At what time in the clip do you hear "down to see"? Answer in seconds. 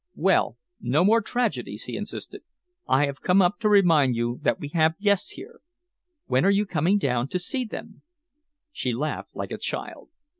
6.97-7.65